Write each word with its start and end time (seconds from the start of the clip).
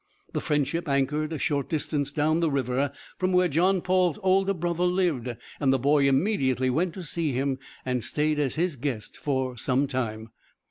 The 0.33 0.41
Friendship 0.41 0.89
anchored 0.89 1.31
a 1.31 1.37
short 1.37 1.69
distance 1.69 2.11
down 2.11 2.39
the 2.39 2.49
river 2.49 2.91
from 3.19 3.33
where 3.33 3.47
John 3.47 3.81
Paul's 3.81 4.17
older 4.23 4.55
brother 4.55 4.85
lived, 4.85 5.29
and 5.59 5.71
the 5.71 5.77
boy 5.77 6.07
immediately 6.09 6.71
went 6.71 6.95
to 6.95 7.03
see 7.03 7.33
him 7.33 7.59
and 7.85 8.03
stayed 8.03 8.39
as 8.39 8.55
his 8.55 8.75
guest 8.75 9.15
for 9.15 9.55
some 9.59 9.85
time. 9.85 10.31